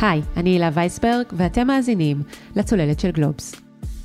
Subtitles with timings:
[0.00, 2.22] היי, אני הילה וייסברג, ואתם מאזינים
[2.56, 3.54] לצוללת של גלובס.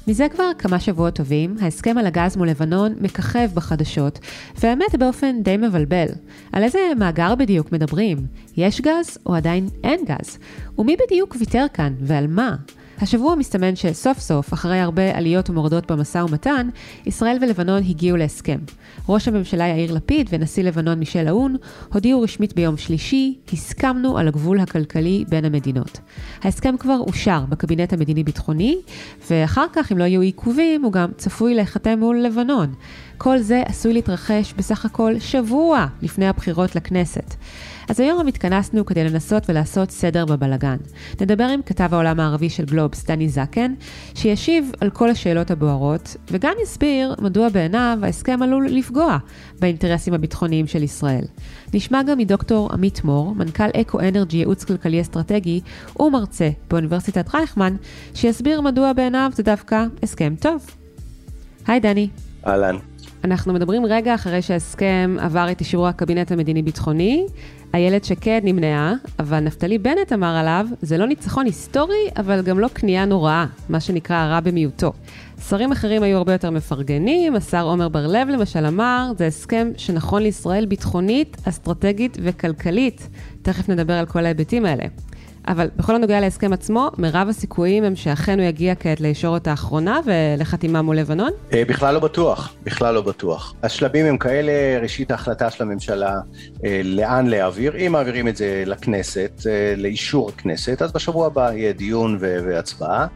[0.07, 4.19] מזה כבר כמה שבועות טובים, ההסכם על הגז מול לבנון מככב בחדשות,
[4.59, 6.07] והאמת באופן די מבלבל.
[6.51, 8.17] על איזה מאגר בדיוק מדברים?
[8.57, 10.37] יש גז או עדיין אין גז?
[10.77, 12.55] ומי בדיוק ויתר כאן ועל מה?
[13.01, 16.69] השבוע מסתמן שסוף סוף, אחרי הרבה עליות ומורדות במשא ומתן,
[17.05, 18.57] ישראל ולבנון הגיעו להסכם.
[19.09, 21.55] ראש הממשלה יאיר לפיד ונשיא לבנון מישל האון
[21.93, 25.99] הודיעו רשמית ביום שלישי, הסכמנו על הגבול הכלכלי בין המדינות.
[26.43, 28.77] ההסכם כבר אושר בקבינט המדיני-ביטחוני,
[29.29, 32.73] ואחר כך, אם לא יהיו עיכובים, הוא גם צפוי להיחתם מול לבנון.
[33.17, 37.35] כל זה עשוי להתרחש בסך הכל שבוע לפני הבחירות לכנסת.
[37.89, 40.77] אז היום התכנסנו כדי לנסות ולעשות סדר בבלגן.
[41.21, 43.73] נדבר עם כתב העולם הערבי של גלובס, דני זקן,
[44.15, 49.17] שישיב על כל השאלות הבוערות, וגם יסביר מדוע בעיניו ההסכם עלול לפגוע
[49.59, 51.23] באינטרסים הביטחוניים של ישראל.
[51.73, 55.61] נשמע גם מדוקטור עמית מור, מנכ"ל אקו אנרג'י ייעוץ כלכלי אסטרטגי
[55.99, 57.75] ומרצה באוניברסיטת רייכמן,
[58.13, 60.65] שיסביר מדוע בעיניו זה דווקא הסכם טוב.
[61.67, 62.09] היי דני.
[62.47, 62.75] אהלן.
[63.23, 67.25] אנחנו מדברים רגע אחרי שההסכם עבר את אישור הקבינט המדיני-ביטחוני.
[67.73, 72.67] איילת שקד נמנעה, אבל נפתלי בנט אמר עליו, זה לא ניצחון היסטורי, אבל גם לא
[72.67, 74.93] כניעה נוראה, מה שנקרא הרע במיעוטו.
[75.49, 80.65] שרים אחרים היו הרבה יותר מפרגנים, השר עומר בר-לב למשל אמר, זה הסכם שנכון לישראל
[80.65, 83.09] ביטחונית, אסטרטגית וכלכלית.
[83.41, 84.83] תכף נדבר על כל ההיבטים האלה.
[85.47, 90.81] אבל בכל הנוגע להסכם עצמו, מרב הסיכויים הם שאכן הוא יגיע כעת לישורת האחרונה ולחתימה
[90.81, 91.31] מול לבנון?
[91.53, 93.53] אה, בכלל לא בטוח, בכלל לא בטוח.
[93.63, 96.15] השלבים הם כאלה, ראשית ההחלטה של הממשלה
[96.65, 101.73] אה, לאן להעביר, אם מעבירים את זה לכנסת, אה, לאישור הכנסת, אז בשבוע הבא יהיה
[101.73, 103.07] דיון והצבעה,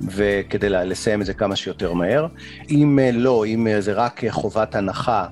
[0.00, 2.26] וכדי לסיים את זה כמה שיותר מהר.
[2.70, 5.26] אם לא, אם זה רק חובת הנחה,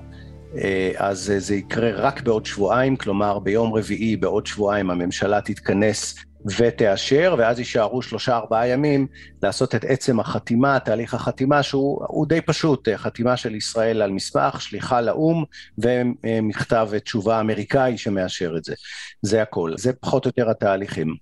[0.97, 6.15] אז זה יקרה רק בעוד שבועיים, כלומר ביום רביעי בעוד שבועיים הממשלה תתכנס
[6.45, 9.07] ותאשר, ואז יישארו שלושה ארבעה ימים
[9.43, 15.01] לעשות את עצם החתימה, תהליך החתימה שהוא די פשוט, חתימה של ישראל על מסמך, שליחה
[15.01, 15.43] לאו"ם
[15.77, 18.75] ומכתב תשובה אמריקאי שמאשר את זה.
[19.21, 19.73] זה הכל.
[19.77, 21.15] זה פחות או יותר התהליכים.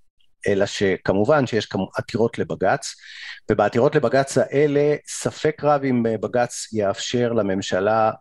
[0.47, 2.95] אלא שכמובן שיש עתירות לבג"ץ,
[3.51, 8.13] ובעתירות לבג"ץ האלה ספק רב אם בג"ץ יאפשר לממשלה אה,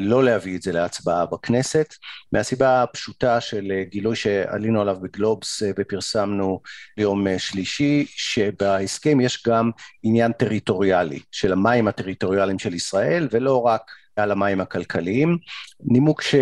[0.00, 1.94] לא להביא את זה להצבעה בכנסת,
[2.32, 6.60] מהסיבה הפשוטה של אה, גילוי שעלינו עליו בגלובס אה, ופרסמנו
[6.96, 9.70] ליום שלישי, שבהסכם יש גם
[10.02, 13.82] עניין טריטוריאלי של המים הטריטוריאליים של ישראל ולא רק
[14.16, 15.38] על המים הכלכליים.
[15.80, 16.34] נימוק ש...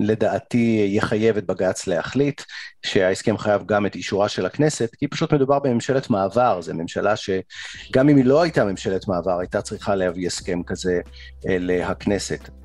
[0.00, 2.42] לדעתי יחייב את בג"ץ להחליט
[2.86, 8.08] שההסכם חייב גם את אישורה של הכנסת, כי פשוט מדובר בממשלת מעבר, זו ממשלה שגם
[8.08, 11.00] אם היא לא הייתה ממשלת מעבר, הייתה צריכה להביא הסכם כזה
[11.44, 12.61] להכנסת.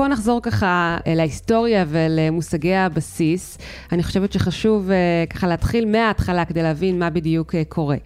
[0.00, 3.58] בואו נחזור ככה אה, להיסטוריה ולמושגי הבסיס.
[3.92, 7.96] אני חושבת שחשוב אה, ככה להתחיל מההתחלה כדי להבין מה בדיוק אה, קורה.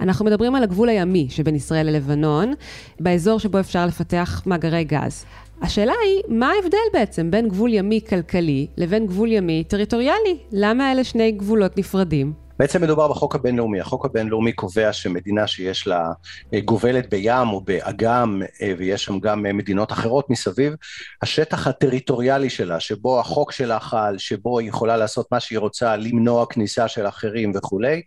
[0.00, 2.52] אנחנו מדברים על הגבול הימי שבין ישראל ללבנון,
[3.00, 5.24] באזור שבו אפשר לפתח מאגרי גז.
[5.62, 10.36] השאלה היא, מה ההבדל בעצם בין גבול ימי כלכלי לבין גבול ימי טריטוריאלי?
[10.52, 12.32] למה אלה שני גבולות נפרדים?
[12.58, 16.12] בעצם מדובר בחוק הבינלאומי, החוק הבינלאומי קובע שמדינה שיש לה
[16.54, 20.74] אה, גובלת בים או באגם אה, ויש שם גם אה, מדינות אחרות מסביב,
[21.22, 26.46] השטח הטריטוריאלי שלה, שבו החוק שלה חל, שבו היא יכולה לעשות מה שהיא רוצה, למנוע
[26.46, 28.02] כניסה של אחרים וכולי,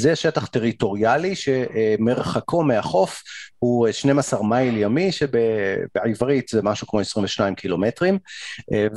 [0.00, 3.22] זה שטח טריטוריאלי שמרחקו מהחוף
[3.58, 8.18] הוא 12 מייל ימי, שבעברית זה משהו כמו 22 קילומטרים,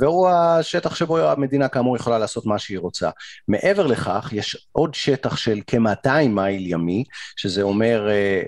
[0.00, 3.10] והוא השטח שבו המדינה כאמור יכולה לעשות מה שהיא רוצה.
[3.48, 7.04] מעבר לכך, יש עוד שטח של כ-200 מייל ימי,
[7.36, 8.42] שזה אומר אה,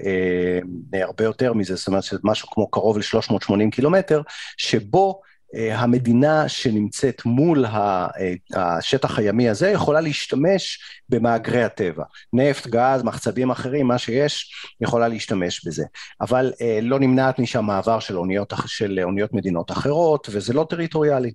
[0.95, 4.23] אה, הרבה יותר מזה, זאת אומרת שזה משהו כמו קרוב ל-380 קילומטר,
[4.57, 5.21] שבו
[5.55, 8.07] אה, המדינה שנמצאת מול אה,
[8.55, 10.79] השטח הימי הזה יכולה להשתמש
[11.09, 12.05] במאגרי הטבע.
[12.33, 15.85] נפט, גז, מחצבים אחרים, מה שיש, יכולה להשתמש בזה.
[16.21, 21.33] אבל אה, לא נמנעת משם מעבר של אוניות, של אוניות מדינות אחרות, וזה לא טריטוריאלי.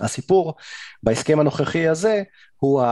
[0.00, 0.54] הסיפור
[1.02, 2.22] בהסכם הנוכחי הזה
[2.56, 2.82] הוא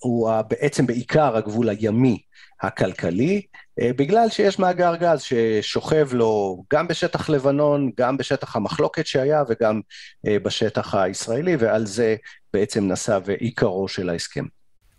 [0.00, 2.18] הוא בעצם בעיקר הגבול הימי
[2.62, 3.42] הכלכלי,
[3.80, 9.80] אה, בגלל שיש מאגר גז ששוכב לו גם בשטח לבנון, גם בשטח המחלוקת שהיה וגם
[10.26, 12.16] אה, בשטח הישראלי, ועל זה
[12.52, 14.44] בעצם נסע ועיקרו של ההסכם.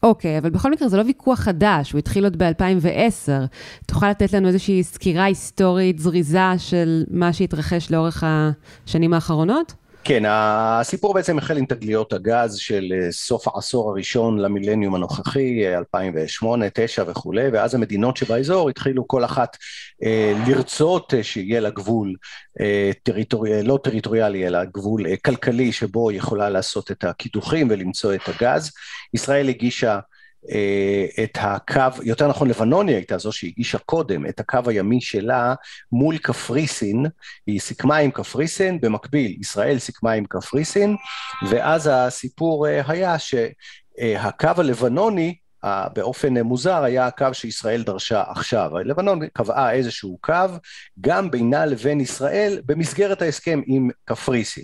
[0.03, 3.29] אוקיי, okay, אבל בכל מקרה זה לא ויכוח חדש, הוא התחיל עוד ב-2010.
[3.85, 9.73] תוכל לתת לנו איזושהי סקירה היסטורית זריזה של מה שהתרחש לאורך השנים האחרונות?
[10.07, 16.65] כן, הסיפור בעצם החל עם תגליות הגז של אה, סוף העשור הראשון למילניום הנוכחי, 2008,
[16.65, 19.57] 2009 וכולי, ואז המדינות שבאזור התחילו כל אחת
[20.03, 22.15] אה, לרצות אה, שיהיה לה גבול
[22.61, 28.13] אה, טריטורי, לא טריטוריאלי, אלא גבול אה, כלכלי שבו היא יכולה לעשות את הקידוחים ולמצוא
[28.13, 28.71] את הגז.
[29.13, 29.99] ישראל הגישה אה,
[31.23, 35.53] את הקו, יותר נכון לבנון היא הייתה זו שהגישה קודם את הקו הימי שלה
[35.91, 37.05] מול קפריסין,
[37.47, 40.95] היא סיכמה עם קפריסין, במקביל ישראל סיכמה עם קפריסין,
[41.49, 45.35] ואז הסיפור אה, היה שהקו הלבנוני
[45.93, 48.71] באופן מוזר היה הקו שישראל דרשה עכשיו.
[48.85, 50.33] לבנון קבעה איזשהו קו
[51.01, 54.63] גם בינה לבין ישראל במסגרת ההסכם עם קפריסין.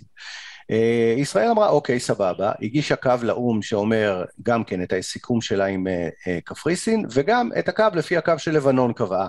[0.71, 5.87] אה, ישראל אמרה אוקיי סבבה, הגישה קו לאו"ם שאומר גם כן את הסיכום שלה עם
[5.87, 9.27] אה, אה, קפריסין וגם את הקו לפי הקו שלבנון קבעה.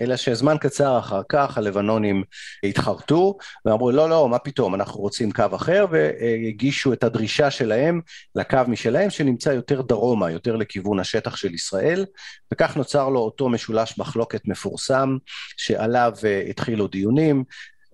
[0.00, 2.22] אלא שזמן קצר אחר כך הלבנונים
[2.64, 5.86] התחרטו ואמרו לא לא מה פתאום אנחנו רוצים קו אחר.
[5.90, 8.00] והגישו את הדרישה שלהם
[8.34, 12.06] לקו משלהם שנמצא יותר דרומה יותר לכיוון השטח של ישראל
[12.52, 15.16] וכך נוצר לו אותו משולש מחלוקת מפורסם
[15.56, 16.12] שעליו
[16.50, 17.44] התחילו דיונים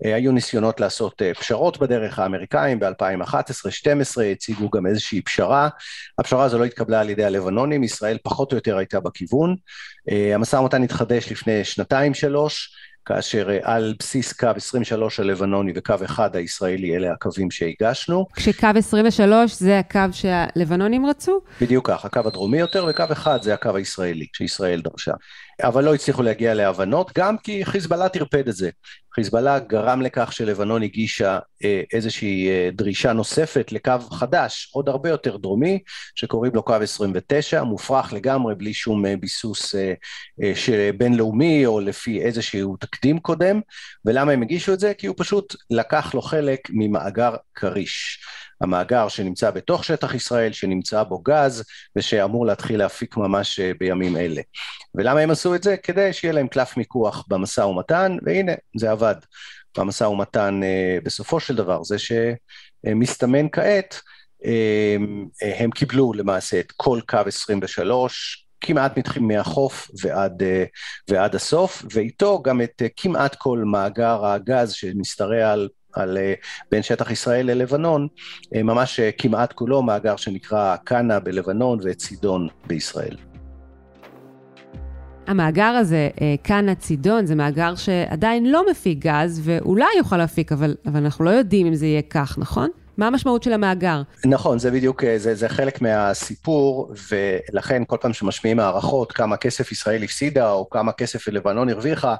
[0.03, 5.69] היו ניסיונות לעשות אה, פשרות בדרך, האמריקאים ב-2011-2012 הציגו גם איזושהי פשרה,
[6.19, 9.55] הפשרה הזו לא התקבלה על ידי הלבנונים, ישראל פחות או יותר הייתה בכיוון,
[10.11, 12.75] אה, המשא ומתן התחדש לפני שנתיים שלוש,
[13.05, 18.25] כאשר על בסיס קו 23 הלבנוני וקו 1 הישראלי, אלה הקווים שהגשנו.
[18.35, 21.41] כשקו 23 זה הקו שהלבנונים רצו?
[21.61, 25.13] בדיוק כך, הקו הדרומי יותר, וקו 1 זה הקו הישראלי, שישראל דרשה.
[25.63, 28.69] אבל לא הצליחו להגיע להבנות, גם כי חיזבאללה טרפד את זה.
[29.19, 35.37] חיזבאללה גרם לכך שלבנון הגישה אה, איזושהי אה, דרישה נוספת לקו חדש, עוד הרבה יותר
[35.37, 35.79] דרומי,
[36.15, 39.75] שקוראים לו קו 29, מופרך לגמרי, בלי שום אה, ביסוס
[40.97, 43.61] בינלאומי או לפי איזשהו תקדים קודם,
[44.05, 44.93] ולמה הם הגישו את זה?
[44.93, 48.19] כי הוא פשוט לקח לו חלק ממאגר כריש.
[48.61, 51.63] המאגר שנמצא בתוך שטח ישראל, שנמצא בו גז
[51.95, 54.41] ושאמור להתחיל להפיק ממש אה, בימים אלה.
[54.95, 55.77] ולמה הם עשו את זה?
[55.77, 59.15] כדי שיהיה להם קלף מיקוח במשא ומתן, והנה, זה עבד.
[59.77, 64.01] במשא ומתן אה, בסופו של דבר, זה שמסתמן כעת,
[64.45, 64.95] אה,
[65.59, 70.43] הם קיבלו למעשה את כל קו 23, כמעט מהחוף ועד,
[71.09, 76.33] ועד הסוף, ואיתו גם את כמעט כל מאגר הגז שמשתרע על על, אה,
[76.71, 78.07] בין שטח ישראל ללבנון,
[78.55, 83.15] אה, ממש אה, כמעט כולו מאגר שנקרא קאנה בלבנון וצידון בישראל.
[85.27, 86.09] המאגר הזה,
[86.43, 91.29] קאנה צידון, זה מאגר שעדיין לא מפיק גז, ואולי יוכל להפיק, אבל, אבל אנחנו לא
[91.29, 92.69] יודעים אם זה יהיה כך, נכון?
[92.99, 94.01] מה המשמעות של המאגר?
[94.25, 99.71] נכון, זה בדיוק, אה, זה, זה חלק מהסיפור, ולכן כל פעם שמשמיעים הערכות כמה כסף
[99.71, 102.15] ישראל הפסידה, או כמה כסף לבנון הרוויחה,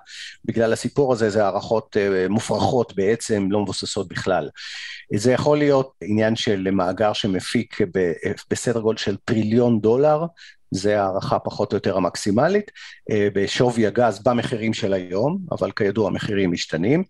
[0.45, 4.49] בגלל הסיפור הזה, זה הערכות אה, מופרכות בעצם, לא מבוססות בכלל.
[5.15, 7.77] זה יכול להיות עניין של מאגר שמפיק
[8.51, 10.25] בסדר גודל של טריליון דולר,
[10.71, 12.71] זה הערכה פחות או יותר המקסימלית,
[13.11, 17.03] אה, בשווי הגז במחירים של היום, אבל כידוע המחירים משתנים,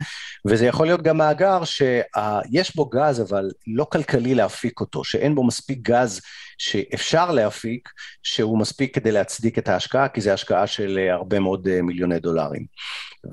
[0.48, 5.44] וזה יכול להיות גם מאגר שיש בו גז אבל לא כלכלי להפיק אותו, שאין בו
[5.44, 6.22] מספיק גז
[6.58, 7.90] שאפשר להפיק,
[8.24, 12.20] שהוא מספיק כדי להצדיק את ההשקעה, כי זו השקעה של אה, הרבה מאוד אה, מיליוני
[12.20, 12.66] דולרים.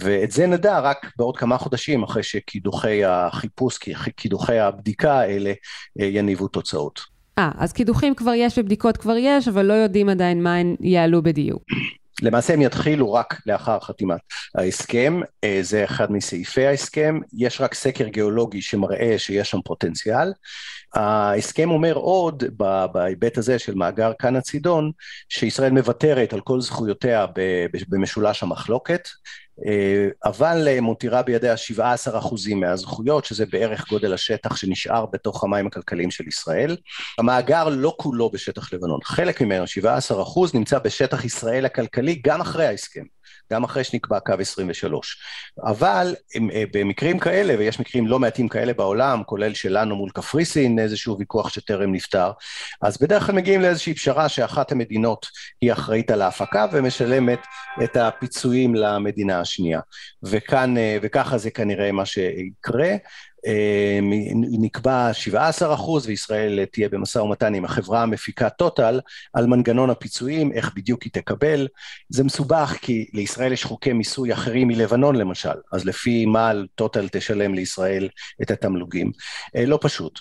[0.01, 3.79] ואת זה נדע רק בעוד כמה חודשים אחרי שקידוחי החיפוש,
[4.17, 5.53] קידוחי הבדיקה האלה
[5.97, 7.16] יניבו תוצאות.
[7.39, 11.23] אה, אז קידוחים כבר יש ובדיקות כבר יש, אבל לא יודעים עדיין מה הן יעלו
[11.23, 11.63] בדיוק.
[12.23, 14.21] למעשה הם יתחילו רק לאחר חתימת
[14.55, 20.33] ההסכם, אה, זה אחד מסעיפי ההסכם, יש רק סקר גיאולוגי שמראה שיש שם פוטנציאל.
[20.95, 22.45] ההסכם אומר עוד,
[22.93, 24.91] בהיבט הזה של מאגר קאנה צידון,
[25.29, 27.27] שישראל מוותרת על כל זכויותיה
[27.89, 29.09] במשולש המחלוקת,
[30.25, 36.29] אבל אה, מותירה בידיה 17% מהזכויות, שזה בערך גודל השטח שנשאר בתוך המים הכלכליים של
[36.29, 36.77] ישראל.
[37.19, 43.16] המאגר לא כולו בשטח לבנון, חלק ממנו, 17%, נמצא בשטח ישראל הכלכלי גם אחרי ההסכם.
[43.53, 45.17] גם אחרי שנקבע קו 23.
[45.65, 46.15] אבל
[46.53, 51.49] אה, במקרים כאלה, ויש מקרים לא מעטים כאלה בעולם, כולל שלנו מול קפריסין, איזשהו ויכוח
[51.49, 52.31] שטרם נפתר,
[52.83, 55.27] אז בדרך כלל מגיעים לאיזושהי פשרה שאחת המדינות
[55.61, 57.41] היא אחראית על ההפקה ומשלמת
[57.85, 59.81] את הפיצויים למדינה השנייה.
[60.23, 62.91] וכאן, אה, וככה זה כנראה מה שיקרה.
[63.47, 63.99] אה,
[64.61, 69.01] נקבע 17 אחוז וישראל תהיה במשא ומתן עם החברה המפיקה טוטל
[69.33, 71.69] על מנגנון הפיצויים, איך בדיוק היא תקבל.
[72.09, 77.55] זה מסובך כי לישראל יש חוקי מיסוי אחרים מלבנון למשל, אז לפי מה טוטל תשלם
[77.55, 78.09] לישראל
[78.43, 79.13] את התמלוגים.
[79.57, 80.19] אה, לא פשוט.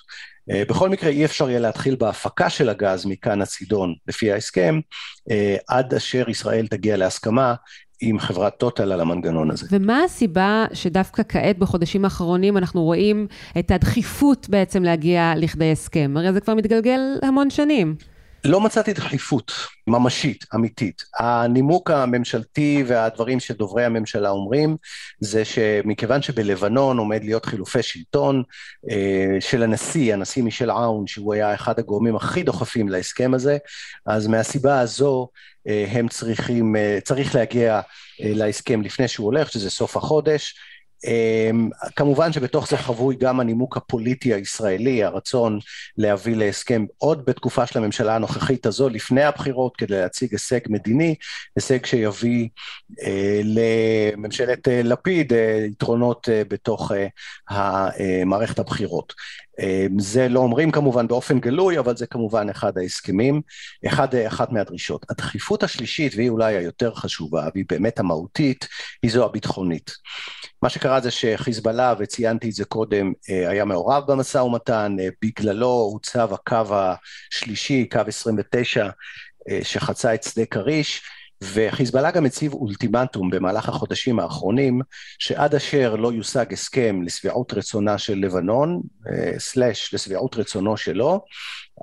[0.51, 4.79] אה, בכל מקרה אי אפשר יהיה להתחיל בהפקה של הגז מכאן הצידון לפי ההסכם
[5.67, 7.55] עד אשר ישראל תגיע להסכמה
[8.01, 9.67] עם חברת טוטל על המנגנון הזה.
[9.71, 13.27] ומה הסיבה שדווקא כעת, בחודשים האחרונים, אנחנו רואים
[13.59, 16.13] את הדחיפות בעצם להגיע לכדי הסכם?
[16.17, 17.95] הרי זה כבר מתגלגל המון שנים.
[18.45, 19.51] לא מצאתי דחיפות
[19.87, 21.03] ממשית, אמיתית.
[21.19, 24.77] הנימוק הממשלתי והדברים שדוברי הממשלה אומרים
[25.19, 28.43] זה שמכיוון שבלבנון עומד להיות חילופי שלטון
[28.91, 33.57] אה, של הנשיא, הנשיא מישל עאון, שהוא היה אחד הגורמים הכי דוחפים להסכם הזה,
[34.05, 35.27] אז מהסיבה הזו
[35.67, 37.81] אה, הם צריכים, אה, צריך להגיע
[38.19, 40.55] להסכם לפני שהוא הולך, שזה סוף החודש.
[41.05, 45.59] אמ, כמובן שבתוך זה חבוי גם הנימוק הפוליטי הישראלי, הרצון
[45.97, 51.15] להביא להסכם עוד בתקופה של הממשלה הנוכחית הזו, לפני הבחירות, כדי להציג הישג מדיני,
[51.55, 52.47] הישג שיביא
[53.03, 56.91] אה, לממשלת אה, לפיד אה, יתרונות אה, בתוך
[57.51, 59.13] אה, מערכת הבחירות.
[59.59, 63.41] אה, זה לא אומרים כמובן באופן גלוי, אבל זה כמובן אחד ההסכמים,
[63.88, 65.05] אחד, אחת מהדרישות.
[65.09, 68.67] הדחיפות השלישית, והיא אולי היותר חשובה, והיא באמת המהותית,
[69.03, 69.91] היא זו הביטחונית.
[70.62, 75.89] מה שקרה זה שחיזבאללה, וציינתי את זה קודם, אה, היה מעורב במשא ומתן, אה, בגללו
[75.93, 78.89] הוצב הקו השלישי, קו 29,
[79.63, 81.01] שחצה את שדה כריש,
[81.43, 84.81] וחיזבאללה גם הציב אולטימטום במהלך החודשים האחרונים,
[85.19, 91.25] שעד אשר לא יושג הסכם לשביעות רצונה של לבנון, אה, סלאש לשביעות רצונו שלו,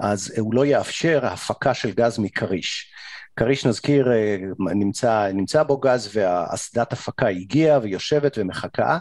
[0.02, 2.92] אז הוא לא יאפשר הפקה של גז מכריש.
[3.36, 8.98] כריש נזכיר אה, נמצא, נמצא בו גז והאסדת הפקה הגיעה ויושבת ומחכה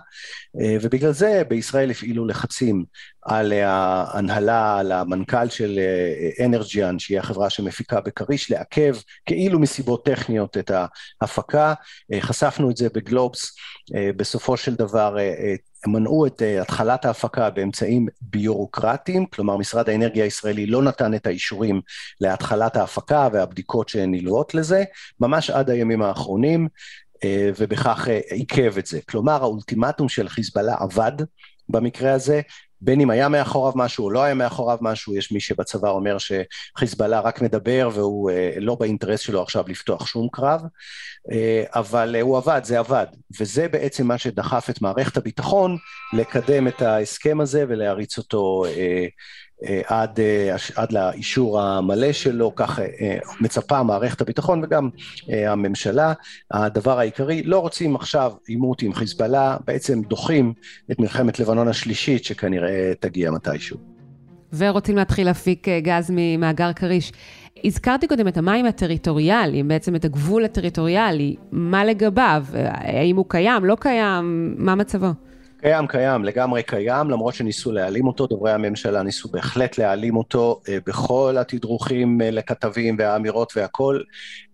[0.61, 2.85] אה, ובגלל זה בישראל הפעילו לחצים
[3.21, 5.79] על ההנהלה, על המנכ"ל של
[6.45, 8.95] אנרג'יאן שהיא החברה שמפיקה בכריש לעכב
[9.25, 10.71] כאילו מסיבות טכניות את
[11.21, 11.73] ההפקה,
[12.13, 13.55] אה, חשפנו את זה בגלובס,
[14.17, 15.17] בסופו של דבר
[15.87, 21.81] מנעו את uh, התחלת ההפקה באמצעים ביורוקרטיים, כלומר משרד האנרגיה הישראלי לא נתן את האישורים
[22.21, 24.83] להתחלת ההפקה והבדיקות שנלוות לזה,
[25.19, 26.67] ממש עד הימים האחרונים,
[27.15, 27.19] uh,
[27.59, 28.99] ובכך uh, עיכב את זה.
[29.09, 31.13] כלומר האולטימטום של חיזבאללה עבד
[31.69, 32.41] במקרה הזה,
[32.81, 37.19] בין אם היה מאחוריו משהו או לא היה מאחוריו משהו, יש מי שבצבא אומר שחיזבאללה
[37.19, 40.61] רק מדבר והוא אה, לא באינטרס שלו עכשיו לפתוח שום קרב,
[41.31, 43.05] אה, אבל אה, הוא עבד, זה עבד,
[43.39, 45.77] וזה בעצם מה שדחף את מערכת הביטחון
[46.13, 49.05] לקדם את ההסכם הזה ולהריץ אותו אה,
[49.85, 54.89] עד, אה, עד לאישור המלא שלו, כך אה, מצפה מערכת הביטחון וגם
[55.29, 56.13] הממשלה.
[56.51, 60.53] הדבר העיקרי, לא רוצים עכשיו עימות עם חיזבאללה, בעצם דוחים
[60.91, 63.77] את מלחמת לבנון השלישית שכנראה תגיע מתישהו.
[64.53, 67.11] ורוצים להתחיל להפיק גז ממאגר כריש.
[67.63, 72.45] הזכרתי קודם את המים הטריטוריאליים, בעצם את הגבול הטריטוריאלי, מה לגביו?
[72.53, 75.07] האם הוא קיים, לא קיים, מה מצבו?
[75.61, 80.77] קיים, קיים, לגמרי קיים, למרות שניסו להעלים אותו, דוברי הממשלה ניסו בהחלט להעלים אותו אה,
[80.85, 84.01] בכל התדרוכים אה, לכתבים והאמירות והכל.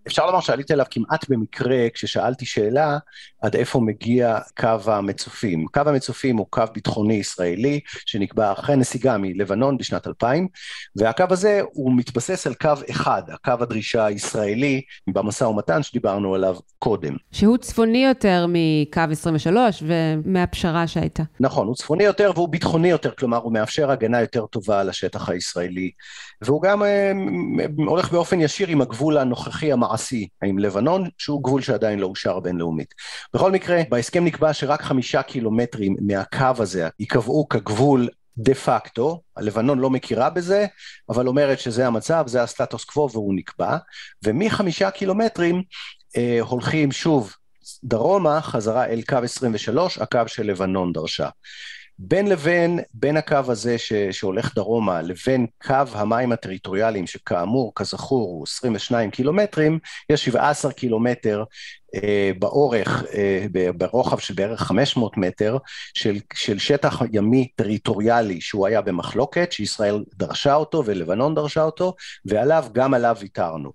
[0.08, 2.98] אפשר לומר שעליתי עליו כמעט במקרה כששאלתי שאלה
[3.42, 5.66] עד איפה מגיע קו המצופים.
[5.74, 10.48] קו המצופים הוא קו ביטחוני ישראלי שנקבע אחרי נסיגה מלבנון בשנת 2000
[10.96, 17.16] והקו הזה הוא מתבסס על קו אחד, הקו הדרישה הישראלי במשא ומתן שדיברנו עליו קודם.
[17.32, 21.24] שהוא צפוני יותר מקו 23 ומהפשרה שהייתה.
[21.40, 25.30] נכון, הוא צפוני יותר והוא ביטחוני יותר, כלומר הוא מאפשר הגנה יותר טובה על השטח
[25.30, 25.92] הישראלי
[26.42, 27.12] והוא גם אה,
[27.78, 32.94] הולך באופן ישיר עם הגבול הנוכחי המעשי עם לבנון, שהוא גבול שעדיין לא אושר בינלאומית.
[33.34, 39.90] בכל מקרה, בהסכם נקבע שרק חמישה קילומטרים מהקו הזה ייקבעו כגבול דה פקטו, הלבנון לא
[39.90, 40.66] מכירה בזה,
[41.10, 43.78] אבל אומרת שזה המצב, זה הסטטוס קוו והוא נקבע,
[44.24, 45.64] ומחמישה קילומטרים
[46.18, 47.34] אה, הולכים שוב
[47.84, 51.30] דרומה, חזרה אל קו 23, הקו של לבנון דרשה.
[52.00, 58.44] בין לבין, בין הקו הזה ש, שהולך דרומה לבין קו המים הטריטוריאליים שכאמור, כזכור, הוא
[58.48, 61.44] 22 קילומטרים, יש 17 קילומטר
[62.40, 63.46] באורך, אה,
[63.78, 65.58] ברוחב של בערך 500 מטר,
[65.94, 72.66] של, של שטח ימי טריטוריאלי שהוא היה במחלוקת, שישראל דרשה אותו ולבנון דרשה אותו, ועליו,
[72.74, 73.72] גם עליו ויתרנו.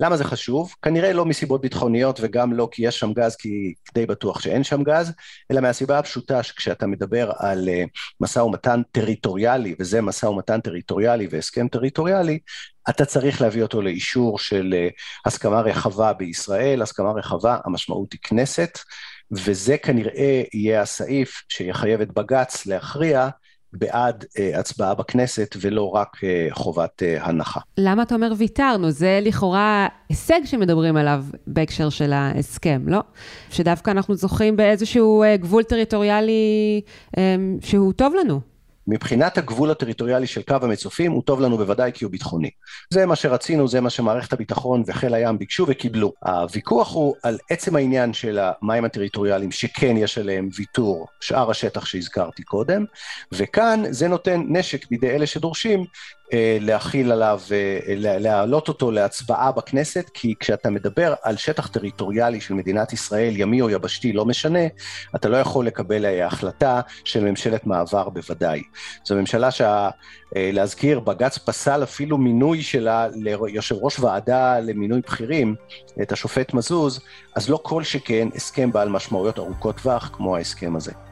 [0.00, 0.74] למה זה חשוב?
[0.82, 4.82] כנראה לא מסיבות ביטחוניות וגם לא כי יש שם גז, כי די בטוח שאין שם
[4.82, 5.12] גז,
[5.50, 7.88] אלא מהסיבה הפשוטה שכשאתה מדבר על uh,
[8.20, 12.38] משא ומתן טריטוריאלי, וזה משא ומתן טריטוריאלי והסכם טריטוריאלי,
[12.88, 14.92] אתה צריך להביא אותו לאישור של uh,
[15.26, 18.78] הסכמה רחבה בישראל, הסכמה רחבה, המשמעות היא כנסת,
[19.30, 23.28] וזה כנראה יהיה הסעיף שיחייב את בג"ץ להכריע
[23.72, 27.60] בעד uh, הצבעה בכנסת ולא רק uh, חובת uh, הנחה.
[27.78, 28.90] למה אתה אומר ויתרנו?
[28.90, 33.00] זה לכאורה הישג שמדברים עליו בהקשר של ההסכם, לא?
[33.50, 36.80] שדווקא אנחנו זוכים באיזשהו uh, גבול טריטוריאלי
[37.16, 37.20] um,
[37.60, 38.55] שהוא טוב לנו.
[38.88, 42.50] מבחינת הגבול הטריטוריאלי של קו המצופים הוא טוב לנו בוודאי כי הוא ביטחוני.
[42.90, 46.12] זה מה שרצינו, זה מה שמערכת הביטחון וחיל הים ביקשו וקיבלו.
[46.24, 52.42] הוויכוח הוא על עצם העניין של המים הטריטוריאליים שכן יש עליהם ויתור, שאר השטח שהזכרתי
[52.42, 52.84] קודם,
[53.32, 55.84] וכאן זה נותן נשק בידי אלה שדורשים
[56.60, 62.92] להכיל עליו, אה, להעלות אותו להצבעה בכנסת, כי כשאתה מדבר על שטח טריטוריאלי של מדינת
[62.92, 64.66] ישראל, ימי או יבשתי, לא משנה,
[65.16, 68.62] אתה לא יכול לקבל אה, החלטה של ממשלת מעבר בוודאי.
[69.04, 75.54] זו ממשלה שלהזכיר, בג"ץ פסל אפילו מינוי שלה ליושב ראש ועדה למינוי בכירים,
[76.02, 77.00] את השופט מזוז,
[77.34, 81.05] אז לא כל שכן הסכם בעל משמעויות ארוכות טווח כמו ההסכם הזה.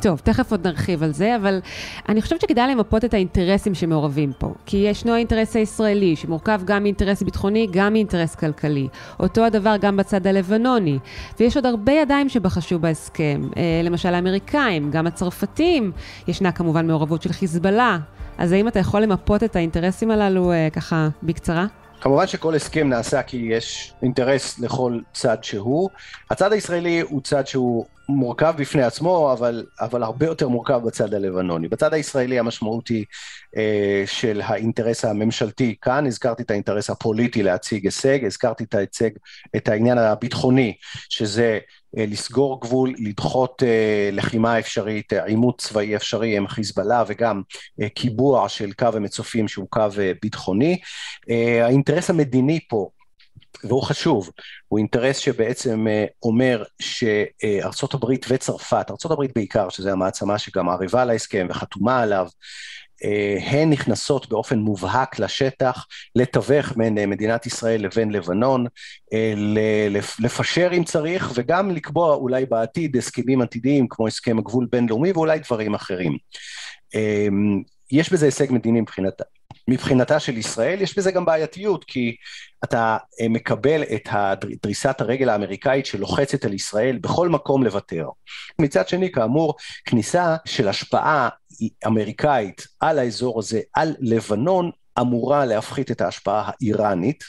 [0.00, 1.60] טוב, תכף עוד נרחיב על זה, אבל
[2.08, 4.54] אני חושבת שכדאי למפות את האינטרסים שמעורבים פה.
[4.66, 8.88] כי ישנו האינטרס הישראלי, שמורכב גם מאינטרס ביטחוני, גם מאינטרס כלכלי.
[9.20, 10.98] אותו הדבר גם בצד הלבנוני.
[11.40, 13.42] ויש עוד הרבה ידיים שבחשו בהסכם.
[13.56, 15.92] אה, למשל האמריקאים, גם הצרפתים.
[16.28, 17.98] ישנה כמובן מעורבות של חיזבאללה.
[18.38, 21.66] אז האם אתה יכול למפות את האינטרסים הללו אה, ככה בקצרה?
[22.00, 25.90] כמובן שכל הסכם נעשה כי יש אינטרס לכל צד שהוא.
[26.30, 31.68] הצד הישראלי הוא צד שהוא מורכב בפני עצמו, אבל, אבל הרבה יותר מורכב בצד הלבנוני.
[31.68, 33.04] בצד הישראלי המשמעות היא
[33.56, 39.10] אה, של האינטרס הממשלתי כאן, הזכרתי את האינטרס הפוליטי להציג הישג, הזכרתי את, ההיצג,
[39.56, 40.74] את העניין הביטחוני,
[41.08, 41.58] שזה
[41.94, 47.42] לסגור גבול, לדחות אה, לחימה אפשרית, אה, עימות צבאי אפשרי עם חיזבאללה וגם
[47.80, 50.78] אה, קיבוע של קו המצופים שהוא קו אה, ביטחוני.
[51.30, 52.88] אה, האינטרס המדיני פה
[53.64, 54.30] והוא חשוב,
[54.68, 61.04] הוא אינטרס שבעצם אה, אומר שארצות הברית וצרפת, ארצות הברית בעיקר, שזו המעצמה שגם ערבה
[61.04, 62.30] להסכם וחתומה עליו, אה,
[63.40, 68.66] הן נכנסות באופן מובהק לשטח, לתווך בין אה, מדינת ישראל לבין לבנון,
[70.18, 75.74] לפשר אם צריך וגם לקבוע אולי בעתיד הסכמים עתידיים כמו הסכם הגבול בינלאומי ואולי דברים
[75.74, 76.16] אחרים.
[77.92, 79.24] יש בזה הישג מדיני מבחינתה.
[79.68, 82.16] מבחינתה של ישראל, יש בזה גם בעייתיות, כי
[82.64, 84.08] אתה אה, מקבל את
[84.62, 88.06] דריסת הרגל האמריקאית שלוחצת על ישראל בכל מקום לוותר.
[88.58, 89.54] מצד שני, כאמור,
[89.84, 91.28] כניסה של השפעה
[91.86, 97.24] אמריקאית על האזור הזה, על לבנון, אמורה להפחית את ההשפעה האיראנית,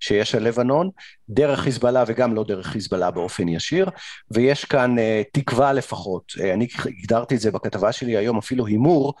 [0.00, 0.90] שיש על לבנון,
[1.28, 3.90] דרך חיזבאללה וגם לא דרך חיזבאללה באופן ישיר,
[4.30, 5.00] ויש כאן uh,
[5.32, 9.14] תקווה לפחות, uh, אני הגדרתי את זה בכתבה שלי היום אפילו הימור,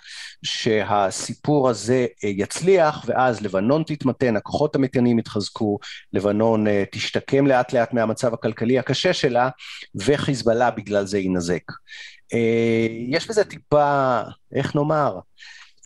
[0.44, 5.78] שהסיפור הזה uh, יצליח ואז לבנון תתמתן, הכוחות המתיינים יתחזקו,
[6.12, 9.48] לבנון uh, תשתקם לאט לאט מהמצב הכלכלי הקשה שלה,
[9.94, 11.62] וחיזבאללה בגלל זה יינזק.
[12.32, 12.36] Uh,
[13.08, 14.20] יש בזה טיפה,
[14.54, 15.18] איך נאמר,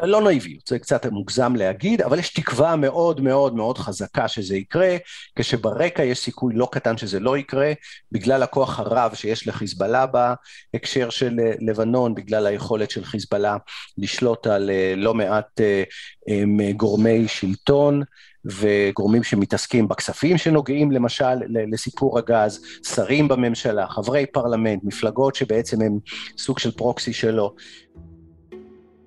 [0.02, 4.96] לא נאיביות, זה קצת מוגזם להגיד, אבל יש תקווה מאוד מאוד מאוד חזקה שזה יקרה,
[5.36, 7.72] כשברקע יש סיכוי לא קטן שזה לא יקרה,
[8.12, 13.56] בגלל הכוח הרב שיש לחיזבאללה בהקשר של אה, לבנון, בגלל היכולת של חיזבאללה
[13.98, 18.02] לשלוט על אה, לא מעט אה, גורמי שלטון.
[18.44, 21.34] וגורמים שמתעסקים בכספים שנוגעים למשל
[21.72, 25.98] לסיפור הגז, שרים בממשלה, חברי פרלמנט, מפלגות שבעצם הם
[26.38, 27.54] סוג של פרוקסי שלו.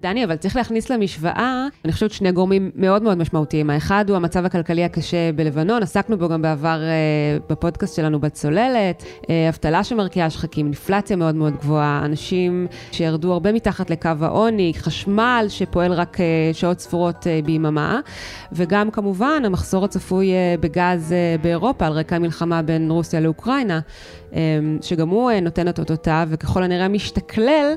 [0.01, 3.69] דני, אבל צריך להכניס למשוואה, אני חושבת שני גורמים מאוד מאוד משמעותיים.
[3.69, 9.49] האחד הוא המצב הכלכלי הקשה בלבנון, עסקנו בו גם בעבר אה, בפודקאסט שלנו בצוללת, אה,
[9.49, 15.93] אבטלה שמרקיעה שחקים, אינפלציה מאוד מאוד גבוהה, אנשים שירדו הרבה מתחת לקו העוני, חשמל שפועל
[15.93, 17.99] רק אה, שעות ספורות אה, ביממה,
[18.51, 23.79] וגם כמובן המחסור הצפוי אה, בגז אה, באירופה על רקע המלחמה בין רוסיה לאוקראינה.
[24.33, 27.73] אמ, שגם הוא אה, נותן את אותותיו, וככל הנראה משתכלל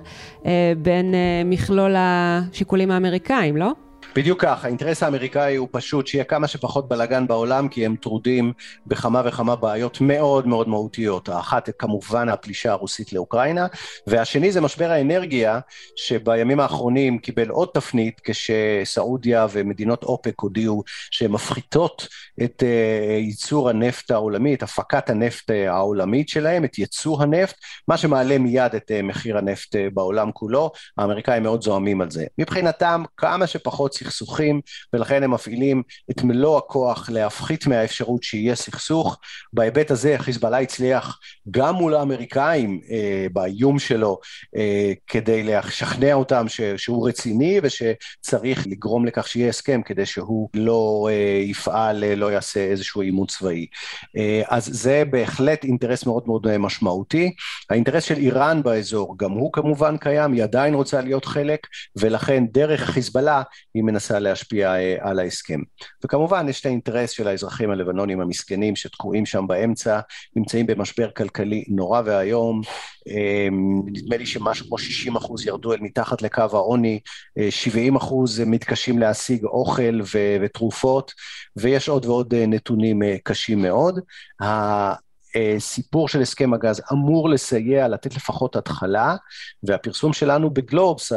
[0.47, 3.73] אה, בין אה, מכלול השיקולים האמריקאים, לא?
[4.17, 8.53] בדיוק כך, האינטרס האמריקאי הוא פשוט שיהיה כמה שפחות בלאגן בעולם, כי הם טרודים
[8.87, 11.29] בכמה וכמה בעיות מאוד מאוד מהותיות.
[11.29, 13.67] האחת כמובן הפלישה הרוסית לאוקראינה,
[14.07, 15.61] והשני זה משבר האנרגיה,
[15.97, 22.09] שבימים האחרונים קיבל עוד תפנית, כשסעודיה ומדינות אופק הודיעו שהן מפחיתות
[22.43, 27.57] את uh, ייצור הנפט העולמי, את הפקת הנפט uh, העולמית שלהם, את ייצוא הנפט,
[27.89, 30.71] מה שמעלה מיד את uh, מחיר הנפט uh, בעולם כולו.
[30.99, 32.25] האמריקאים מאוד זועמים על זה.
[32.39, 34.61] מבחינתם, כמה שפחות סכסוכים,
[34.93, 39.19] ולכן הם מפעילים את מלוא הכוח להפחית מהאפשרות שיהיה סכסוך.
[39.53, 44.19] בהיבט הזה חיזבאללה הצליח גם מול האמריקאים אה, באיום שלו,
[44.57, 51.09] אה, כדי לשכנע אותם ש, שהוא רציני ושצריך לגרום לכך שיהיה הסכם כדי שהוא לא
[51.11, 53.67] אה, יפעל, אה, לא יעשה איזשהו עימות צבאי.
[54.17, 57.35] אה, אז זה בהחלט אינטרס מאוד מאוד משמעותי.
[57.71, 62.81] האינטרס של איראן באזור, גם הוא כמובן קיים, היא עדיין רוצה להיות חלק, ולכן דרך
[62.81, 63.43] חיזבאללה
[63.75, 65.61] היא מנסה להשפיע על ההסכם.
[66.05, 70.01] וכמובן יש את האינטרס של האזרחים הלבנונים המסכנים שתקועים שם באמצע,
[70.37, 72.61] נמצאים במשבר כלכלי נורא ואיום,
[73.87, 77.01] נדמה לי שמשהו כמו 60 אחוז ירדו אל מתחת לקו העוני,
[77.51, 80.01] 70 אחוז מתקשים להשיג אוכל
[80.41, 81.13] ותרופות,
[81.57, 84.01] ויש עוד ועוד נתונים קשים מאוד.
[85.57, 89.17] הסיפור של הסכם הגז אמור לסייע, לתת לפחות התחלה,
[89.63, 91.13] והפרסום שלנו בגלובס,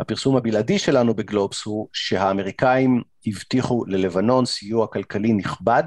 [0.00, 5.84] הפרסום הבלעדי שלנו בגלובס הוא שהאמריקאים הבטיחו ללבנון סיוע כלכלי נכבד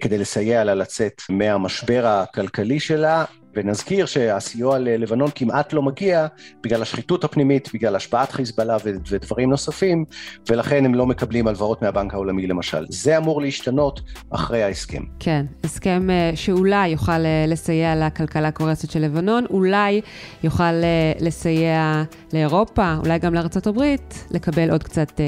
[0.00, 6.26] כדי לסייע לה לצאת מהמשבר הכלכלי שלה, ונזכיר שהסיוע ללבנון כמעט לא מגיע
[6.62, 8.76] בגלל השחיתות הפנימית, בגלל השפעת חיזבאללה
[9.10, 10.04] ודברים נוספים,
[10.48, 12.86] ולכן הם לא מקבלים הלוואות מהבנק העולמי למשל.
[12.88, 15.02] זה אמור להשתנות אחרי ההסכם.
[15.18, 20.00] כן, הסכם אה, שאולי יוכל אה, לסייע לכלכלה הקורסת של לבנון, אולי
[20.42, 23.82] יוכל אה, לסייע לאירופה, אולי גם לארה"ב,
[24.30, 25.20] לקבל עוד קצת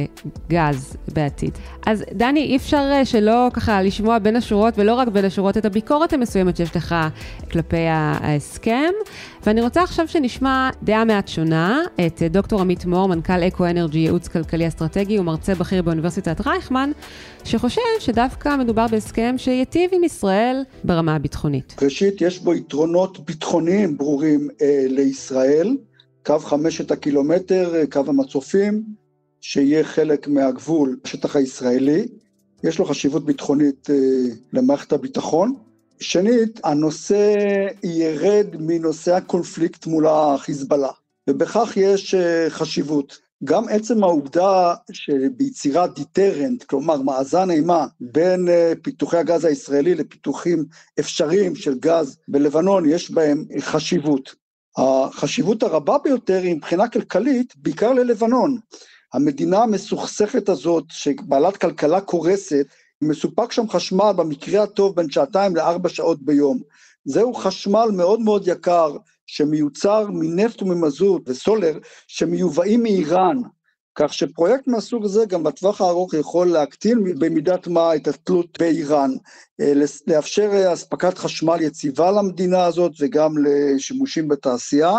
[0.49, 1.59] גז בעתיד.
[1.87, 6.13] אז דני, אי אפשר שלא ככה לשמוע בין השורות, ולא רק בין השורות, את הביקורת
[6.13, 6.95] המסוימת שיש לך
[7.53, 7.87] כלפי
[8.21, 8.91] ההסכם.
[9.47, 14.29] ואני רוצה עכשיו שנשמע דעה מעט שונה, את דוקטור עמית מור, מנכ"ל אקו אנרג'י, ייעוץ
[14.29, 16.91] כלכלי אסטרטגי ומרצה בכיר באוניברסיטת רייכמן,
[17.45, 21.77] שחושב שדווקא מדובר בהסכם שייטיב עם ישראל ברמה הביטחונית.
[21.83, 25.77] ראשית, יש בו יתרונות ביטחוניים ברורים אה, לישראל,
[26.27, 28.83] קו חמשת הקילומטר, אה, קו המצופים,
[29.41, 32.07] שיהיה חלק מהגבול, השטח הישראלי.
[32.65, 33.97] יש לו חשיבות ביטחונית אה,
[34.53, 35.55] למערכת הביטחון.
[36.01, 37.35] שנית, הנושא
[37.83, 40.91] ירד מנושא הקונפליקט מול החיזבאללה,
[41.31, 43.19] ובכך יש אה, חשיבות.
[43.45, 50.65] גם עצם העובדה שביצירת דיטרנט, כלומר מאזן אימה בין אה, פיתוחי הגז הישראלי לפיתוחים
[51.01, 54.35] אפשריים של גז בלבנון, יש בהם חשיבות.
[54.77, 58.59] החשיבות הרבה ביותר היא מבחינה כלכלית, בעיקר ללבנון.
[59.13, 62.67] המדינה המסוכסכת הזאת, שבעלת כלכלה קורסת,
[63.03, 66.59] מסופק שם חשמל במקרה הטוב בין שעתיים לארבע שעות ביום.
[67.05, 73.37] זהו חשמל מאוד מאוד יקר שמיוצר מנפט וממזוט וסולר שמיובאים מאיראן,
[73.95, 79.11] כך שפרויקט מהסוג הזה גם בטווח הארוך יכול להקטין במידת מה את התלות באיראן,
[79.61, 79.73] אה,
[80.07, 84.93] לאפשר אספקת חשמל יציבה למדינה הזאת וגם לשימושים בתעשייה,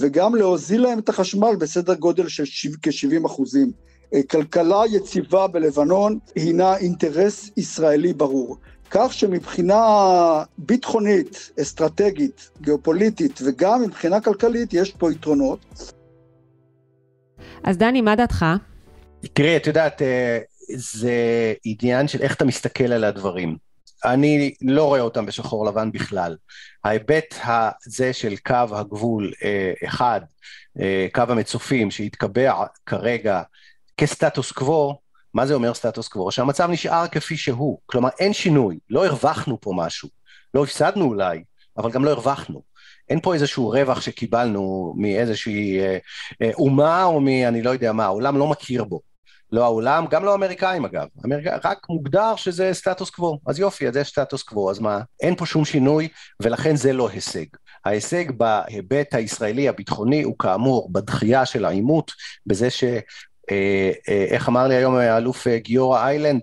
[0.00, 2.44] וגם להוזיל להם את החשמל בסדר גודל של
[2.82, 3.70] כ-70 אחוזים.
[4.14, 8.56] אה, כלכלה יציבה בלבנון הינה אינטרס ישראלי ברור.
[8.90, 9.82] כך שמבחינה
[10.58, 15.92] ביטחונית, אסטרטגית, גיאופוליטית וגם מבחינה כלכלית יש פה יתרונות.
[17.64, 18.44] אז דני, מה דעתך?
[19.32, 20.38] תראי, את יודעת, אה,
[20.76, 21.12] זה
[21.64, 23.56] עניין של איך אתה מסתכל על הדברים.
[24.04, 26.36] אני לא רואה אותם בשחור לבן בכלל.
[26.84, 30.20] ההיבט הזה של קו הגבול אה, אחד,
[31.12, 33.42] קו המצופים, שהתקבע כרגע
[33.96, 34.98] כסטטוס קוו,
[35.34, 36.30] מה זה אומר סטטוס קוו?
[36.30, 40.08] שהמצב נשאר כפי שהוא, כלומר אין שינוי, לא הרווחנו פה משהו,
[40.54, 41.44] לא הפסדנו אולי,
[41.78, 42.62] אבל גם לא הרווחנו.
[43.08, 45.98] אין פה איזשהו רווח שקיבלנו מאיזושהי אה,
[46.42, 47.28] אה, אומה או מ...
[47.62, 49.00] לא יודע מה, העולם לא מכיר בו.
[49.52, 53.96] לא העולם, גם לא האמריקאים אגב, אמריקא, רק מוגדר שזה סטטוס קוו, אז יופי, אז
[53.96, 56.08] יש סטטוס קוו, אז מה, אין פה שום שינוי
[56.42, 57.46] ולכן זה לא הישג.
[57.84, 62.12] ההישג בהיבט הישראלי הביטחוני הוא כאמור בדחייה של העימות,
[62.46, 62.84] בזה ש...
[64.08, 66.42] איך אמר לי היום האלוף אה, גיורא איילנד,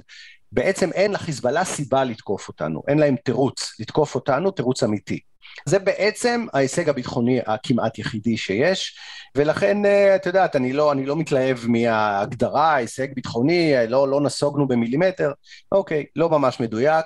[0.52, 5.20] בעצם אין לחיזבאללה סיבה לתקוף אותנו, אין להם תירוץ לתקוף אותנו, תירוץ אמיתי.
[5.66, 8.96] זה בעצם ההישג הביטחוני הכמעט יחידי שיש,
[9.36, 14.68] ולכן, אה, את יודעת, אני לא, אני לא מתלהב מההגדרה, הישג ביטחוני, לא, לא נסוגנו
[14.68, 15.32] במילימטר,
[15.72, 17.06] אוקיי, לא ממש מדויק,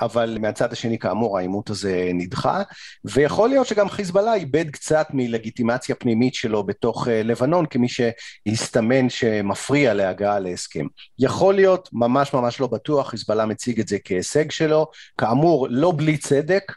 [0.00, 2.62] אבל מהצד השני, כאמור, העימות הזה נדחה,
[3.04, 9.94] ויכול להיות שגם חיזבאללה איבד קצת מלגיטימציה פנימית שלו בתוך אה, לבנון, כמי שהסתמן שמפריע
[9.94, 10.86] להגעה להסכם.
[11.18, 14.86] יכול להיות, ממש ממש לא בטוח, חיזבאללה מציג את זה כהישג שלו,
[15.18, 16.72] כאמור, לא בלי צדק,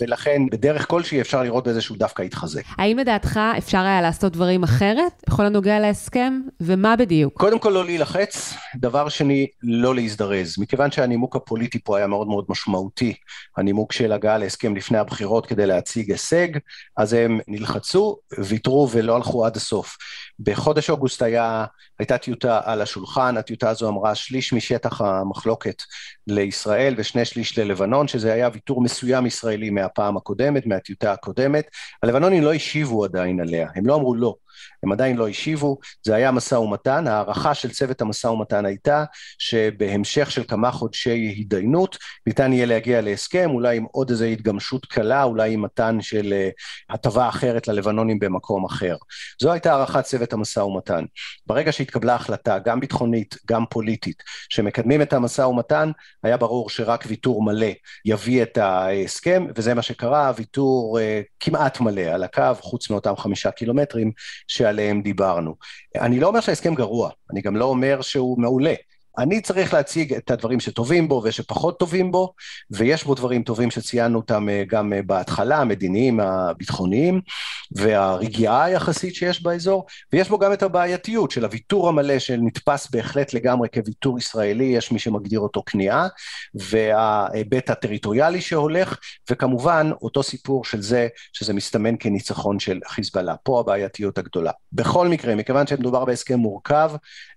[0.00, 2.62] ולכן בדרך כלשהי אפשר לראות בזה שהוא דווקא התחזק.
[2.78, 7.32] האם לדעתך אפשר היה לעשות דברים אחרת בכל הנוגע להסכם, ומה בדיוק?
[7.38, 10.58] קודם כל לא להילחץ, דבר שני, לא להזדרז.
[10.58, 13.14] מכיוון שהנימוק הפוליטי פה היה מאוד מאוד משמעותי,
[13.56, 16.48] הנימוק של הגעה להסכם לפני הבחירות כדי להציג הישג,
[16.96, 19.96] אז הם נלחצו, ויתרו ולא הלכו עד הסוף.
[20.40, 21.64] בחודש אוגוסט היה,
[21.98, 25.82] הייתה טיוטה על השולחן, הטיוטה הזו אמרה שליש משטח המחלוקת
[26.26, 31.66] לישראל ושני שליש ללבנון, שזה היה ויתור מסוים ישראלי מהפעם הקודמת, מהטיוטה הקודמת.
[32.02, 34.34] הלבנונים לא השיבו עדיין עליה, הם לא אמרו לא.
[34.84, 39.04] הם עדיין לא השיבו, זה היה משא ומתן, הערכה של צוות המשא ומתן הייתה
[39.38, 45.22] שבהמשך של כמה חודשי התדיינות ניתן יהיה להגיע להסכם, אולי עם עוד איזו התגמשות קלה,
[45.22, 46.48] אולי עם מתן של אה,
[46.90, 48.96] הטבה אחרת ללבנונים במקום אחר.
[49.42, 51.04] זו הייתה הערכת צוות המשא ומתן.
[51.46, 55.90] ברגע שהתקבלה החלטה, גם ביטחונית, גם פוליטית, שמקדמים את המשא ומתן,
[56.22, 57.66] היה ברור שרק ויתור מלא
[58.04, 63.50] יביא את ההסכם, וזה מה שקרה, ויתור אה, כמעט מלא על הקו, חוץ מאותם חמישה
[63.50, 64.12] קילומטרים
[64.74, 65.54] שעליהם דיברנו.
[65.96, 68.74] אני לא אומר שההסכם גרוע, אני גם לא אומר שהוא מעולה.
[69.18, 72.32] אני צריך להציג את הדברים שטובים בו ושפחות טובים בו,
[72.70, 77.20] ויש בו דברים טובים שציינו אותם אה, גם אה, בהתחלה, המדיניים, הביטחוניים,
[77.72, 83.68] והרגיעה היחסית שיש באזור, ויש בו גם את הבעייתיות של הוויתור המלא שנתפס בהחלט לגמרי
[83.74, 86.08] כוויתור ישראלי, יש מי שמגדיר אותו כניעה,
[86.54, 88.98] וההיבט הטריטוריאלי שהולך,
[89.30, 93.34] וכמובן אותו סיפור של זה שזה מסתמן כניצחון של חיזבאללה.
[93.42, 94.50] פה הבעייתיות הגדולה.
[94.72, 96.90] בכל מקרה, מכיוון שמדובר בהסכם מורכב,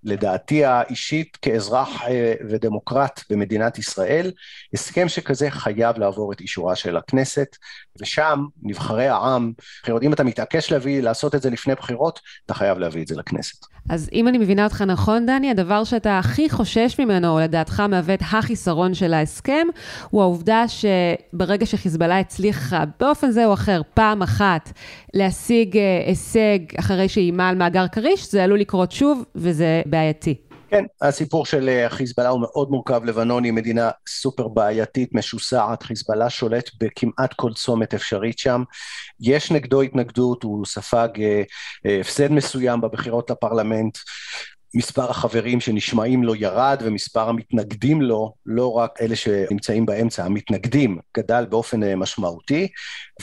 [0.03, 4.31] לדעתי האישית כאזרח אזרח אה, ודמוקרט במדינת ישראל,
[4.73, 7.55] הסכם שכזה חייב לעבור את אישורה של הכנסת,
[8.01, 9.51] ושם נבחרי העם,
[10.01, 13.65] אם אתה מתעקש להביא, לעשות את זה לפני בחירות, אתה חייב להביא את זה לכנסת.
[13.89, 18.13] אז אם אני מבינה אותך נכון, דני, הדבר שאתה הכי חושש ממנו, או לדעתך מהווה
[18.13, 19.67] את החיסרון של ההסכם,
[20.09, 24.71] הוא העובדה שברגע שחיזבאללה הצליחה באופן זה או אחר, פעם אחת,
[25.13, 30.46] להשיג אה, הישג אחרי שאיימה על מאגר כריש, זה עלול לקרות שוב, וזה בעייתי.
[30.69, 36.29] כן, הסיפור של אה, חיזבאללה הוא מאוד מורכב, לבנון היא מדינה סופר בעייתית, משוסעת, חיזבאללה
[36.29, 38.63] שולט בכמעט כל צומת אפשרית שם,
[39.19, 41.41] יש נגדו התנגדות, הוא ספג אה,
[41.85, 43.97] אה, הפסד מסוים בבחירות לפרלמנט,
[44.75, 51.45] מספר החברים שנשמעים לו ירד ומספר המתנגדים לו, לא רק אלה שנמצאים באמצע, המתנגדים גדל
[51.49, 52.67] באופן אה, משמעותי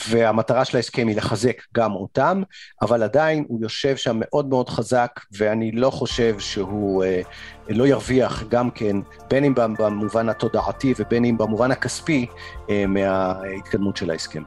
[0.07, 2.43] והמטרה של ההסכם היא לחזק גם אותם,
[2.81, 7.21] אבל עדיין הוא יושב שם מאוד מאוד חזק ואני לא חושב שהוא אה,
[7.69, 8.97] לא ירוויח גם כן,
[9.29, 12.25] בין אם במובן התודעתי ובין אם במובן הכספי,
[12.69, 14.43] אה, מההתקדמות של ההסכם.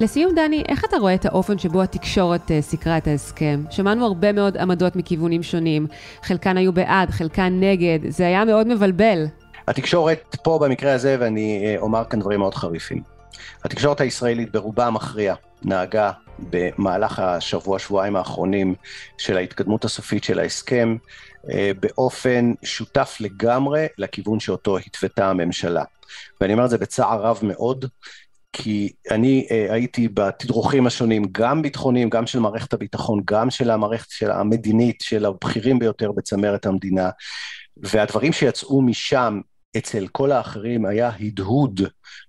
[0.00, 3.62] לסיום, דני, איך אתה רואה את האופן שבו התקשורת uh, סיקרה את ההסכם?
[3.70, 5.86] שמענו הרבה מאוד עמדות מכיוונים שונים,
[6.22, 9.26] חלקן היו בעד, חלקן נגד, זה היה מאוד מבלבל.
[9.68, 13.02] התקשורת פה במקרה הזה, ואני uh, אומר כאן דברים מאוד חריפים.
[13.64, 18.74] התקשורת הישראלית ברובה המכריע נהגה במהלך השבוע-שבועיים האחרונים
[19.18, 20.96] של ההתקדמות הסופית של ההסכם,
[21.44, 21.48] uh,
[21.80, 25.84] באופן שותף לגמרי לכיוון שאותו התוותה הממשלה.
[26.40, 27.84] ואני אומר את זה בצער רב מאוד,
[28.52, 34.10] כי אני uh, הייתי בתדרוכים השונים, גם ביטחוניים, גם של מערכת הביטחון, גם של המערכת
[34.10, 37.10] של המדינית, של הבכירים ביותר בצמרת המדינה,
[37.76, 39.40] והדברים שיצאו משם
[39.76, 41.80] אצל כל האחרים היה הדהוד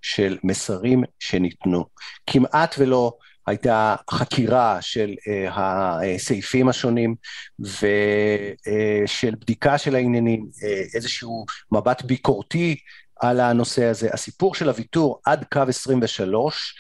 [0.02, 1.86] של מסרים שניתנו.
[2.28, 3.14] כמעט ולא
[3.48, 7.16] הייתה חקירה של uh, הסעיפים השונים
[7.60, 12.76] ושל uh, בדיקה של העניינים, uh, איזשהו מבט ביקורתי
[13.22, 14.10] על הנושא הזה.
[14.14, 16.76] הסיפור של הוויתור עד קו 23,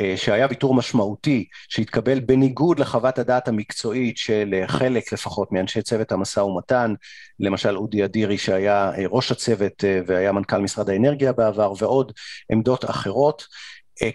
[0.00, 6.12] אה, שהיה ויתור משמעותי, שהתקבל בניגוד לחוות הדעת המקצועית של אה, חלק לפחות מאנשי צוות
[6.12, 6.94] המשא ומתן,
[7.40, 12.12] למשל אודי אדירי שהיה אה, ראש הצוות והיה מנכ"ל משרד האנרגיה בעבר, ועוד
[12.52, 13.46] עמדות אחרות.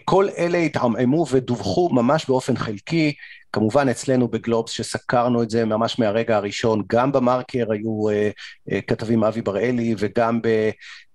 [0.05, 3.13] כל אלה התעמעמו ודווחו ממש באופן חלקי,
[3.53, 8.11] כמובן אצלנו בגלובס שסקרנו את זה ממש מהרגע הראשון, גם במרקר היו uh,
[8.69, 10.39] uh, כתבים אבי בראלי וגם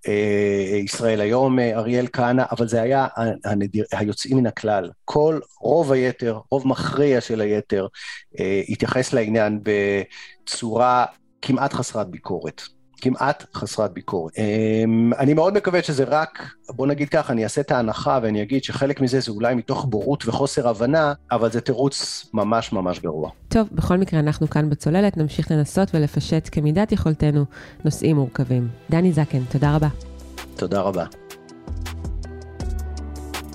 [0.07, 3.07] בישראל היום אריאל כהנא, אבל זה היה
[3.45, 4.89] הנדיר, היוצאים מן הכלל.
[5.05, 7.87] כל, רוב היתר, רוב מכריע של היתר,
[8.69, 11.05] התייחס לעניין בצורה
[11.41, 12.61] כמעט חסרת ביקורת.
[13.03, 14.33] כמעט חסרת ביקורת.
[14.37, 18.63] אמ, אני מאוד מקווה שזה רק, בוא נגיד ככה, אני אעשה את ההנחה ואני אגיד
[18.63, 23.29] שחלק מזה זה אולי מתוך בורות וחוסר הבנה, אבל זה תירוץ ממש ממש גרוע.
[23.47, 27.45] טוב, בכל מקרה אנחנו כאן בצוללת, נמשיך לנסות ולפשט כמידת יכולתנו
[27.85, 28.67] נושאים מורכבים.
[28.89, 29.87] דני זקן, תודה רבה.
[30.55, 31.22] תודה רבה.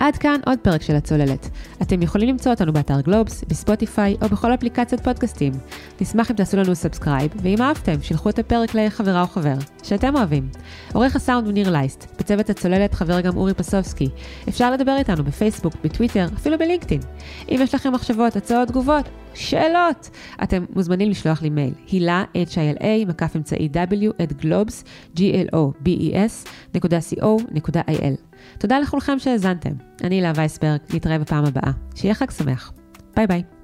[0.00, 1.48] עד כאן עוד פרק של הצוללת.
[1.82, 5.52] אתם יכולים למצוא אותנו באתר גלובס, בספוטיפיי או בכל אפליקציית פודקאסטים.
[6.00, 10.48] נשמח אם תעשו לנו subscribe, ואם אהבתם, שילחו את הפרק לחברה או חבר, שאתם אוהבים.
[10.92, 14.08] עורך הסאונד הוא ניר לייסט, בצוות הצוללת חבר גם אורי פסובסקי.
[14.48, 17.00] אפשר לדבר איתנו בפייסבוק, בטוויטר, אפילו בלינקדאין.
[17.48, 20.10] אם יש לכם מחשבות, הצעות, תגובות, שאלות,
[20.42, 24.84] אתם מוזמנים לשלוח לי מייל, הילה, hila, מקף אמצעי w, at גלובס,
[25.16, 28.27] g-l-o-b-e-s, נקודה co.il.
[28.58, 29.70] תודה לכולכם שהאזנתם.
[30.04, 31.72] אני הילה וייסברג, נתראה בפעם הבאה.
[31.94, 32.72] שיהיה חג שמח.
[33.16, 33.57] ביי ביי.